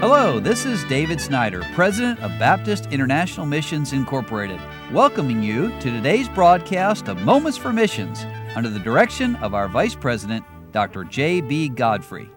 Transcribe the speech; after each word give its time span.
Hello, 0.00 0.40
this 0.40 0.64
is 0.64 0.82
David 0.84 1.20
Snyder, 1.20 1.62
President 1.74 2.18
of 2.20 2.30
Baptist 2.38 2.86
International 2.86 3.44
Missions 3.44 3.92
Incorporated, 3.92 4.58
welcoming 4.94 5.42
you 5.42 5.68
to 5.80 5.90
today's 5.90 6.26
broadcast 6.26 7.06
of 7.06 7.20
Moments 7.20 7.58
for 7.58 7.70
Missions 7.70 8.24
under 8.56 8.70
the 8.70 8.78
direction 8.78 9.36
of 9.36 9.52
our 9.52 9.68
Vice 9.68 9.94
President, 9.94 10.42
Dr. 10.72 11.04
J.B. 11.04 11.68
Godfrey. 11.68 12.30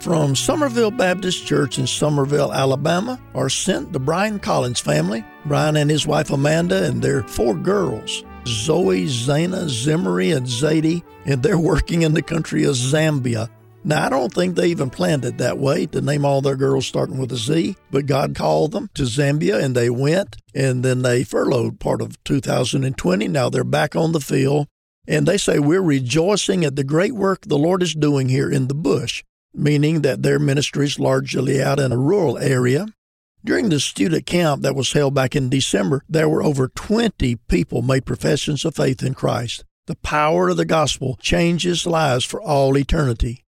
From 0.00 0.34
Somerville 0.34 0.90
Baptist 0.90 1.46
Church 1.46 1.78
in 1.78 1.86
Somerville, 1.86 2.52
Alabama, 2.52 3.20
are 3.36 3.48
sent 3.48 3.92
the 3.92 4.00
Brian 4.00 4.40
Collins 4.40 4.80
family, 4.80 5.24
Brian 5.46 5.76
and 5.76 5.88
his 5.88 6.08
wife 6.08 6.32
Amanda, 6.32 6.82
and 6.86 7.00
their 7.00 7.22
four 7.22 7.54
girls, 7.54 8.24
Zoe, 8.48 9.06
Zana, 9.06 9.68
Zimri, 9.68 10.32
and 10.32 10.44
Zadie, 10.44 11.04
and 11.24 11.40
they're 11.40 11.56
working 11.72 12.02
in 12.02 12.14
the 12.14 12.20
country 12.22 12.64
of 12.64 12.74
Zambia 12.74 13.48
now, 13.86 14.06
I 14.06 14.08
don't 14.08 14.32
think 14.32 14.56
they 14.56 14.68
even 14.68 14.88
planned 14.88 15.26
it 15.26 15.36
that 15.36 15.58
way 15.58 15.84
to 15.86 16.00
name 16.00 16.24
all 16.24 16.40
their 16.40 16.56
girls 16.56 16.86
starting 16.86 17.18
with 17.18 17.30
a 17.32 17.36
Z, 17.36 17.76
but 17.90 18.06
God 18.06 18.34
called 18.34 18.72
them 18.72 18.88
to 18.94 19.02
Zambia 19.02 19.62
and 19.62 19.76
they 19.76 19.90
went 19.90 20.38
and 20.54 20.82
then 20.82 21.02
they 21.02 21.22
furloughed 21.22 21.80
part 21.80 22.00
of 22.00 22.22
2020. 22.24 23.28
Now 23.28 23.50
they're 23.50 23.62
back 23.62 23.94
on 23.94 24.12
the 24.12 24.22
field 24.22 24.68
and 25.06 25.26
they 25.26 25.36
say, 25.36 25.58
We're 25.58 25.82
rejoicing 25.82 26.64
at 26.64 26.76
the 26.76 26.84
great 26.84 27.12
work 27.12 27.42
the 27.42 27.58
Lord 27.58 27.82
is 27.82 27.94
doing 27.94 28.30
here 28.30 28.50
in 28.50 28.68
the 28.68 28.74
bush, 28.74 29.22
meaning 29.52 30.00
that 30.00 30.22
their 30.22 30.38
ministry 30.38 30.86
is 30.86 30.98
largely 30.98 31.62
out 31.62 31.78
in 31.78 31.92
a 31.92 31.98
rural 31.98 32.38
area. 32.38 32.86
During 33.44 33.68
the 33.68 33.80
student 33.80 34.24
camp 34.24 34.62
that 34.62 34.74
was 34.74 34.94
held 34.94 35.12
back 35.12 35.36
in 35.36 35.50
December, 35.50 36.02
there 36.08 36.30
were 36.30 36.42
over 36.42 36.68
20 36.68 37.36
people 37.48 37.82
made 37.82 38.06
professions 38.06 38.64
of 38.64 38.76
faith 38.76 39.02
in 39.02 39.12
Christ. 39.12 39.62
The 39.86 39.96
power 39.96 40.48
of 40.48 40.56
the 40.56 40.64
gospel 40.64 41.18
changes 41.20 41.86
lives 41.86 42.24
for 42.24 42.40
all 42.40 42.78
eternity. 42.78 43.43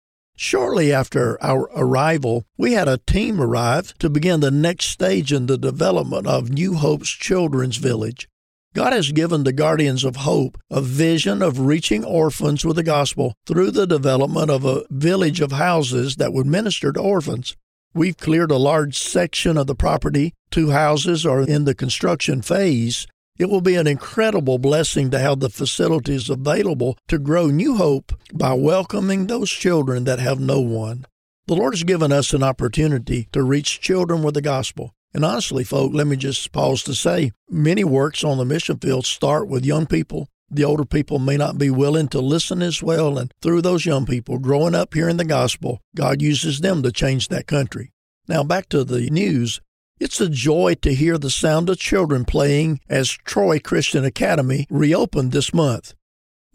Shortly 0.44 0.92
after 0.92 1.38
our 1.40 1.70
arrival, 1.76 2.46
we 2.58 2.74
had 2.74 2.88
a 2.88 2.98
team 2.98 3.40
arrive 3.40 3.96
to 4.00 4.10
begin 4.10 4.40
the 4.40 4.50
next 4.50 4.86
stage 4.86 5.32
in 5.32 5.46
the 5.46 5.56
development 5.56 6.26
of 6.26 6.50
New 6.50 6.74
Hope's 6.74 7.12
Children's 7.12 7.78
Village. 7.78 8.28
God 8.74 8.92
has 8.92 9.12
given 9.12 9.44
the 9.44 9.54
Guardians 9.54 10.04
of 10.04 10.16
Hope 10.16 10.58
a 10.72 10.82
vision 10.82 11.44
of 11.44 11.60
reaching 11.60 12.04
orphans 12.04 12.66
with 12.66 12.78
the 12.78 12.82
gospel 12.82 13.36
through 13.46 13.70
the 13.70 13.86
development 13.86 14.50
of 14.50 14.66
a 14.66 14.84
village 14.90 15.42
of 15.42 15.52
houses 15.52 16.16
that 16.16 16.34
would 16.34 16.48
minister 16.48 16.92
to 16.92 17.00
orphans. 17.00 17.56
We've 17.94 18.18
cleared 18.18 18.50
a 18.50 18.58
large 18.58 18.98
section 18.98 19.58
of 19.58 19.68
the 19.68 19.76
property. 19.76 20.34
Two 20.50 20.72
houses 20.72 21.24
are 21.24 21.44
in 21.44 21.66
the 21.66 21.76
construction 21.76 22.42
phase, 22.42 23.06
it 23.42 23.50
will 23.50 23.62
be 23.62 23.76
an 23.76 23.88
incredible 23.88 24.60
blessing 24.60 25.10
to 25.10 25.20
have 25.20 25.40
the 25.40 25.50
facilities 25.50 26.30
available 26.30 26.98
to 27.08 27.18
grow 27.18 27.48
New 27.48 27.76
Hope 27.76 28.14
by 28.34 28.54
welcoming 28.54 29.26
those 29.26 29.50
children 29.50 30.04
that 30.04 30.20
have 30.20 30.40
no 30.40 30.60
one. 30.60 31.06
The 31.48 31.56
Lord 31.56 31.74
has 31.74 31.84
given 31.84 32.12
us 32.12 32.34
an 32.34 32.44
opportunity 32.44 33.28
to 33.32 33.42
reach 33.42 33.82
children 33.82 34.22
with 34.22 34.36
the 34.36 34.42
gospel. 34.42 34.94
And 35.14 35.26
honestly, 35.26 35.64
folks, 35.64 35.96
let 35.96 36.08
me 36.08 36.16
just 36.16 36.52
pause 36.52 36.84
to 36.84 36.94
say 36.94 37.32
many 37.50 37.84
works 37.84 38.24
on 38.24 38.38
the 38.38 38.46
mission 38.46 38.78
field 38.78 39.06
start 39.06 39.48
with 39.48 39.66
young 39.66 39.88
people. 39.88 40.30
The 40.50 40.64
older 40.64 40.86
people 40.86 41.18
may 41.18 41.38
not 41.38 41.58
be 41.58 41.70
willing 41.70 42.10
to 42.10 42.20
listen 42.20 42.62
as 42.62 42.84
well, 42.84 43.18
and 43.18 43.34
through 43.42 43.62
those 43.62 43.86
young 43.86 44.06
people 44.06 44.38
growing 44.38 44.76
up 44.76 44.94
hearing 44.94 45.18
the 45.18 45.26
gospel, 45.26 45.80
God 45.96 46.22
uses 46.22 46.60
them 46.60 46.84
to 46.84 46.92
change 46.92 47.30
that 47.30 47.48
country. 47.48 47.92
Now, 48.28 48.44
back 48.44 48.70
to 48.70 48.84
the 48.84 49.10
news. 49.10 49.62
It's 50.02 50.20
a 50.20 50.30
joy 50.30 50.74
to 50.82 50.96
hear 50.96 51.20
the 51.20 51.30
sound 51.30 51.70
of 51.70 51.78
children 51.78 52.26
playing 52.26 52.80
as 52.90 53.12
Troy 53.12 53.60
Christian 53.60 54.04
Academy 54.04 54.66
reopened 54.68 55.32
this 55.32 55.54
month. 55.54 55.94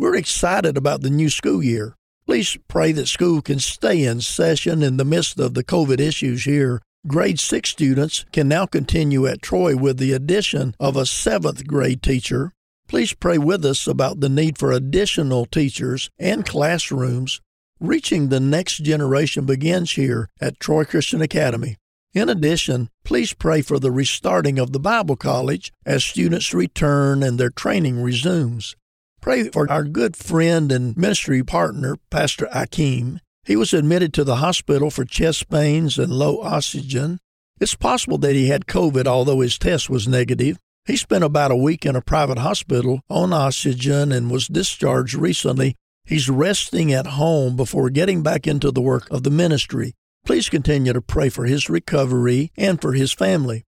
We're 0.00 0.16
excited 0.16 0.76
about 0.76 1.02
the 1.02 1.10
new 1.10 1.30
school 1.30 1.62
year. 1.62 1.94
Please 2.26 2.58
pray 2.66 2.90
that 2.90 3.06
school 3.06 3.40
can 3.40 3.60
stay 3.60 4.02
in 4.02 4.20
session 4.20 4.82
in 4.82 4.96
the 4.96 5.04
midst 5.04 5.38
of 5.38 5.54
the 5.54 5.62
COVID 5.62 6.00
issues 6.00 6.42
here. 6.42 6.82
Grade 7.06 7.38
6 7.38 7.70
students 7.70 8.24
can 8.32 8.48
now 8.48 8.66
continue 8.66 9.28
at 9.28 9.42
Troy 9.42 9.76
with 9.76 9.98
the 9.98 10.12
addition 10.12 10.74
of 10.80 10.96
a 10.96 11.06
seventh 11.06 11.68
grade 11.68 12.02
teacher. 12.02 12.50
Please 12.88 13.12
pray 13.12 13.38
with 13.38 13.64
us 13.64 13.86
about 13.86 14.18
the 14.18 14.28
need 14.28 14.58
for 14.58 14.72
additional 14.72 15.46
teachers 15.46 16.10
and 16.18 16.44
classrooms. 16.44 17.40
Reaching 17.78 18.28
the 18.28 18.40
next 18.40 18.78
generation 18.78 19.46
begins 19.46 19.92
here 19.92 20.28
at 20.40 20.58
Troy 20.58 20.84
Christian 20.84 21.22
Academy. 21.22 21.76
In 22.16 22.30
addition, 22.30 22.88
please 23.04 23.34
pray 23.34 23.60
for 23.60 23.78
the 23.78 23.90
restarting 23.90 24.58
of 24.58 24.72
the 24.72 24.80
Bible 24.80 25.16
College 25.16 25.70
as 25.84 26.02
students 26.02 26.54
return 26.54 27.22
and 27.22 27.38
their 27.38 27.50
training 27.50 28.02
resumes. 28.02 28.74
Pray 29.20 29.50
for 29.50 29.70
our 29.70 29.84
good 29.84 30.16
friend 30.16 30.72
and 30.72 30.96
ministry 30.96 31.44
partner, 31.44 31.98
Pastor 32.08 32.48
Akeem. 32.54 33.18
He 33.44 33.54
was 33.54 33.74
admitted 33.74 34.14
to 34.14 34.24
the 34.24 34.36
hospital 34.36 34.90
for 34.90 35.04
chest 35.04 35.50
pains 35.50 35.98
and 35.98 36.10
low 36.10 36.40
oxygen. 36.40 37.18
It's 37.60 37.74
possible 37.74 38.16
that 38.16 38.34
he 38.34 38.48
had 38.48 38.64
COVID, 38.64 39.06
although 39.06 39.40
his 39.40 39.58
test 39.58 39.90
was 39.90 40.08
negative. 40.08 40.56
He 40.86 40.96
spent 40.96 41.22
about 41.22 41.50
a 41.50 41.54
week 41.54 41.84
in 41.84 41.96
a 41.96 42.00
private 42.00 42.38
hospital 42.38 43.02
on 43.10 43.34
oxygen 43.34 44.10
and 44.10 44.30
was 44.30 44.48
discharged 44.48 45.12
recently. 45.12 45.74
He's 46.06 46.30
resting 46.30 46.94
at 46.94 47.08
home 47.08 47.56
before 47.56 47.90
getting 47.90 48.22
back 48.22 48.46
into 48.46 48.70
the 48.70 48.80
work 48.80 49.06
of 49.10 49.22
the 49.22 49.30
ministry. 49.30 49.92
Please 50.26 50.48
continue 50.48 50.92
to 50.92 51.00
pray 51.00 51.28
for 51.28 51.44
his 51.44 51.70
recovery 51.70 52.50
and 52.56 52.80
for 52.80 52.94
his 52.94 53.12
family. 53.12 53.64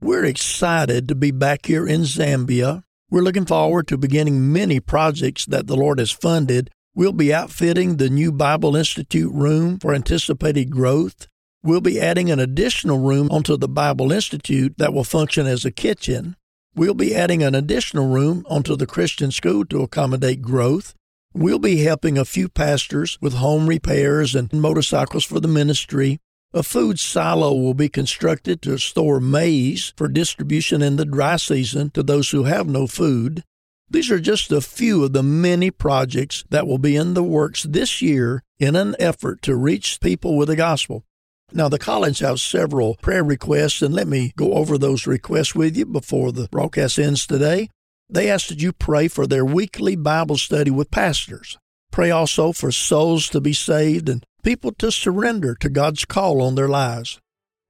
We're 0.00 0.24
excited 0.24 1.08
to 1.08 1.16
be 1.16 1.32
back 1.32 1.66
here 1.66 1.88
in 1.88 2.02
Zambia. 2.02 2.84
We're 3.10 3.22
looking 3.22 3.46
forward 3.46 3.88
to 3.88 3.98
beginning 3.98 4.52
many 4.52 4.78
projects 4.78 5.44
that 5.46 5.66
the 5.66 5.74
Lord 5.74 5.98
has 5.98 6.12
funded. 6.12 6.70
We'll 6.94 7.12
be 7.12 7.34
outfitting 7.34 7.96
the 7.96 8.08
new 8.08 8.30
Bible 8.30 8.76
Institute 8.76 9.32
room 9.34 9.80
for 9.80 9.92
anticipated 9.92 10.70
growth. 10.70 11.26
We'll 11.64 11.80
be 11.80 12.00
adding 12.00 12.30
an 12.30 12.38
additional 12.38 13.00
room 13.00 13.28
onto 13.32 13.56
the 13.56 13.68
Bible 13.68 14.12
Institute 14.12 14.78
that 14.78 14.94
will 14.94 15.02
function 15.02 15.48
as 15.48 15.64
a 15.64 15.72
kitchen. 15.72 16.36
We'll 16.76 16.94
be 16.94 17.12
adding 17.12 17.42
an 17.42 17.56
additional 17.56 18.06
room 18.06 18.46
onto 18.48 18.76
the 18.76 18.86
Christian 18.86 19.32
school 19.32 19.64
to 19.64 19.82
accommodate 19.82 20.42
growth. 20.42 20.94
We'll 21.34 21.58
be 21.58 21.78
helping 21.78 22.16
a 22.16 22.24
few 22.24 22.48
pastors 22.48 23.18
with 23.20 23.34
home 23.34 23.68
repairs 23.68 24.34
and 24.34 24.52
motorcycles 24.52 25.24
for 25.24 25.40
the 25.40 25.48
ministry. 25.48 26.18
A 26.54 26.62
food 26.62 26.98
silo 26.98 27.54
will 27.54 27.74
be 27.74 27.90
constructed 27.90 28.62
to 28.62 28.78
store 28.78 29.20
maize 29.20 29.92
for 29.96 30.08
distribution 30.08 30.80
in 30.80 30.96
the 30.96 31.04
dry 31.04 31.36
season 31.36 31.90
to 31.90 32.02
those 32.02 32.30
who 32.30 32.44
have 32.44 32.66
no 32.66 32.86
food. 32.86 33.44
These 33.90 34.10
are 34.10 34.18
just 34.18 34.50
a 34.50 34.62
few 34.62 35.04
of 35.04 35.12
the 35.12 35.22
many 35.22 35.70
projects 35.70 36.44
that 36.48 36.66
will 36.66 36.78
be 36.78 36.96
in 36.96 37.14
the 37.14 37.22
works 37.22 37.62
this 37.62 38.00
year 38.00 38.42
in 38.58 38.74
an 38.74 38.96
effort 38.98 39.42
to 39.42 39.54
reach 39.54 40.00
people 40.00 40.36
with 40.36 40.48
the 40.48 40.56
gospel. 40.56 41.04
Now, 41.52 41.68
the 41.68 41.78
Collins 41.78 42.20
have 42.20 42.40
several 42.40 42.96
prayer 42.96 43.24
requests, 43.24 43.80
and 43.80 43.94
let 43.94 44.06
me 44.06 44.32
go 44.36 44.54
over 44.54 44.76
those 44.76 45.06
requests 45.06 45.54
with 45.54 45.76
you 45.76 45.86
before 45.86 46.32
the 46.32 46.48
broadcast 46.50 46.98
ends 46.98 47.26
today. 47.26 47.68
They 48.10 48.30
ask 48.30 48.48
that 48.48 48.62
you 48.62 48.72
pray 48.72 49.08
for 49.08 49.26
their 49.26 49.44
weekly 49.44 49.94
Bible 49.94 50.38
study 50.38 50.70
with 50.70 50.90
pastors. 50.90 51.58
Pray 51.90 52.10
also 52.10 52.52
for 52.52 52.72
souls 52.72 53.28
to 53.30 53.40
be 53.40 53.52
saved 53.52 54.08
and 54.08 54.24
people 54.42 54.72
to 54.72 54.90
surrender 54.90 55.54
to 55.56 55.68
God's 55.68 56.04
call 56.04 56.40
on 56.40 56.54
their 56.54 56.68
lives. 56.68 57.18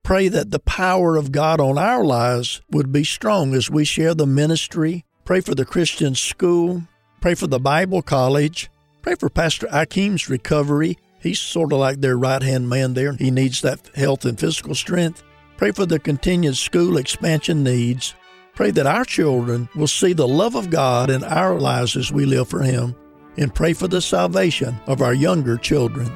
Pray 0.05 0.29
that 0.29 0.51
the 0.51 0.61
power 0.61 1.17
of 1.17 1.33
God 1.33 1.61
on 1.61 1.77
our 1.77 2.05
lives 2.05 2.63
would 2.71 2.93
be 2.93 3.05
strong 3.05 3.53
as 3.53 3.71
we 3.71 3.85
share 3.85 4.15
the 4.15 4.27
ministry. 4.27 5.05
Pray 5.25 5.41
for 5.41 5.55
the 5.55 5.65
Christian 5.65 6.15
school. 6.15 6.83
Pray 7.21 7.35
for 7.35 7.47
the 7.47 7.59
Bible 7.59 8.01
college. 8.01 8.71
Pray 9.03 9.17
for 9.17 9.29
Pastor 9.29 9.67
Akeem's 9.67 10.29
recovery. 10.29 10.97
He's 11.21 11.41
sort 11.41 11.73
of 11.73 11.81
like 11.81 12.01
their 12.01 12.17
right 12.17 12.43
hand 12.43 12.69
man 12.69 12.95
there. 12.95 13.15
He 13.15 13.31
needs 13.31 13.61
that 13.63 13.91
health 13.95 14.25
and 14.25 14.39
physical 14.39 14.75
strength. 14.75 15.23
Pray 15.57 15.73
for 15.73 15.85
the 15.85 15.99
continued 15.99 16.57
school 16.57 16.97
expansion 16.97 17.65
needs. 17.65 18.15
Pray 18.59 18.73
that 18.73 18.89
our 18.89 19.05
children 19.05 19.69
will 19.77 19.87
see 19.87 20.13
the 20.13 20.27
love 20.27 20.57
of 20.57 20.69
God 20.69 21.11
in 21.11 21.23
our 21.23 21.61
lives 21.61 21.97
as 21.97 22.11
we 22.11 22.27
live 22.27 22.49
for 22.49 22.61
Him, 22.61 22.97
and 23.37 23.55
pray 23.55 23.73
for 23.73 23.87
the 23.87 24.01
salvation 24.01 24.77
of 24.89 25.01
our 25.01 25.15
younger 25.15 25.57
children. 25.57 26.11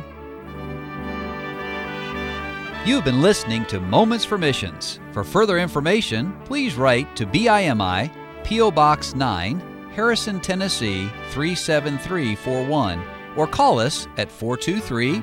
You've 2.84 3.04
been 3.04 3.22
listening 3.22 3.64
to 3.66 3.78
Moments 3.78 4.24
for 4.24 4.38
Missions. 4.38 4.98
For 5.12 5.22
further 5.22 5.56
information, 5.56 6.36
please 6.44 6.74
write 6.74 7.14
to 7.14 7.26
BIMI, 7.26 8.10
P.O. 8.42 8.72
Box 8.72 9.14
9, 9.14 9.92
Harrison, 9.94 10.40
Tennessee 10.40 11.08
37341, 11.30 13.04
or 13.36 13.46
call 13.46 13.78
us 13.78 14.08
at 14.16 14.32
423 14.32 15.22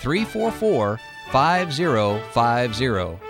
344 0.00 1.00
5050 1.32 3.29